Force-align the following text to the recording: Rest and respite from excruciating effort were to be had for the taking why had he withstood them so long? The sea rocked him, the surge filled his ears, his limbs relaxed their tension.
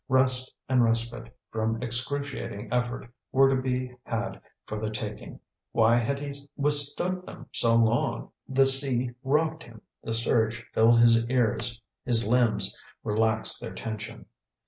Rest 0.09 0.51
and 0.67 0.83
respite 0.83 1.31
from 1.51 1.79
excruciating 1.83 2.73
effort 2.73 3.13
were 3.31 3.55
to 3.55 3.61
be 3.61 3.95
had 4.01 4.41
for 4.65 4.79
the 4.79 4.89
taking 4.89 5.39
why 5.73 5.97
had 5.97 6.17
he 6.17 6.33
withstood 6.57 7.23
them 7.27 7.45
so 7.51 7.75
long? 7.75 8.31
The 8.49 8.65
sea 8.65 9.11
rocked 9.23 9.61
him, 9.61 9.81
the 10.03 10.15
surge 10.15 10.65
filled 10.73 10.97
his 11.01 11.23
ears, 11.29 11.79
his 12.03 12.27
limbs 12.27 12.75
relaxed 13.03 13.61
their 13.61 13.75
tension. 13.75 14.25